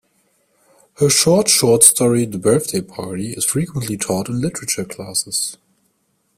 [0.97, 5.59] Her short short story "The Birthday Party" is frequently taught in literature classes.